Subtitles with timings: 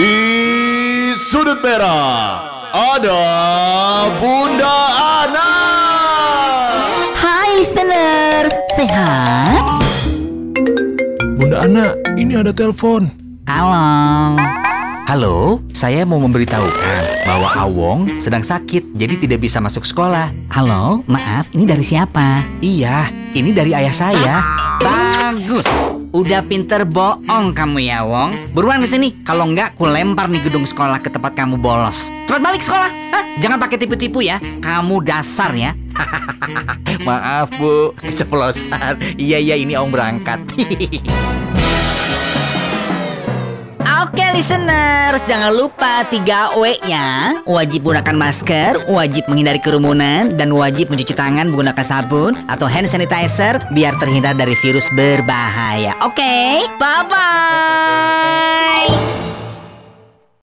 [0.00, 2.40] Di sudut merah
[2.72, 3.20] ada
[4.16, 5.52] Bunda Ana.
[7.12, 9.60] Hai listeners, sehat?
[11.36, 13.12] Bunda Ana, ini ada telepon.
[13.44, 14.40] Halo.
[15.04, 20.32] Halo, saya mau memberitahukan bahwa Awong sedang sakit, jadi tidak bisa masuk sekolah.
[20.48, 22.40] Halo, maaf, ini dari siapa?
[22.64, 24.40] Iya, ini dari ayah saya.
[24.80, 25.99] Bagus.
[26.10, 28.34] Udah pinter bohong kamu ya, Wong.
[28.50, 29.22] Buruan ke sini.
[29.22, 32.10] Kalau enggak, ku lempar nih gedung sekolah ke tempat kamu bolos.
[32.26, 32.90] Cepat balik sekolah.
[33.14, 33.24] Hah?
[33.38, 34.42] Jangan pakai tipu-tipu ya.
[34.58, 35.70] Kamu dasar ya.
[37.06, 38.98] Maaf bu, keceplosan.
[39.14, 40.42] Iya iya ini Om berangkat.
[44.00, 51.12] Oke listeners, jangan lupa 3W ya Wajib gunakan masker, wajib menghindari kerumunan Dan wajib mencuci
[51.12, 55.92] tangan menggunakan sabun atau hand sanitizer Biar terhindar dari virus berbahaya.
[56.00, 58.00] Oke, bye-bye